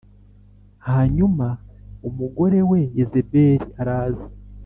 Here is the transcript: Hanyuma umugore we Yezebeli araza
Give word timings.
Hanyuma 0.87 1.47
umugore 2.07 2.59
we 2.69 2.79
Yezebeli 2.97 3.67
araza 3.81 4.27